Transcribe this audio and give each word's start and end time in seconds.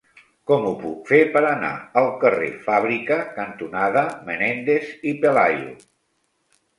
Com 0.51 0.63
ho 0.67 0.69
puc 0.83 1.09
fer 1.09 1.17
per 1.33 1.41
anar 1.49 1.69
al 2.01 2.07
carrer 2.23 2.47
Fàbrica 2.63 3.17
cantonada 3.35 4.03
Menéndez 4.31 4.89
y 5.11 5.13
Pelayo? 5.27 5.77